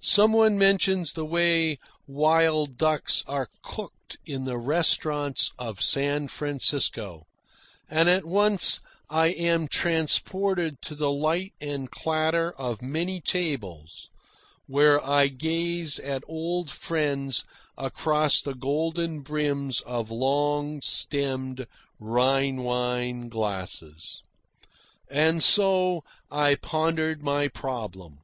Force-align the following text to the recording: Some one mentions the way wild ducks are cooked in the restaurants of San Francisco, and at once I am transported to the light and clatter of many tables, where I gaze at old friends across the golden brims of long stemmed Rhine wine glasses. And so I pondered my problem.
Some 0.00 0.32
one 0.32 0.56
mentions 0.56 1.12
the 1.12 1.26
way 1.26 1.78
wild 2.08 2.78
ducks 2.78 3.22
are 3.26 3.50
cooked 3.62 4.16
in 4.24 4.44
the 4.44 4.56
restaurants 4.56 5.52
of 5.58 5.82
San 5.82 6.28
Francisco, 6.28 7.26
and 7.86 8.08
at 8.08 8.24
once 8.24 8.80
I 9.10 9.26
am 9.26 9.68
transported 9.68 10.80
to 10.80 10.94
the 10.94 11.10
light 11.10 11.52
and 11.60 11.90
clatter 11.90 12.52
of 12.52 12.80
many 12.80 13.20
tables, 13.20 14.08
where 14.66 15.04
I 15.06 15.26
gaze 15.28 15.98
at 15.98 16.24
old 16.26 16.70
friends 16.70 17.44
across 17.76 18.40
the 18.40 18.54
golden 18.54 19.20
brims 19.20 19.80
of 19.82 20.10
long 20.10 20.80
stemmed 20.80 21.66
Rhine 22.00 22.62
wine 22.62 23.28
glasses. 23.28 24.22
And 25.10 25.42
so 25.44 26.02
I 26.30 26.54
pondered 26.54 27.22
my 27.22 27.48
problem. 27.48 28.20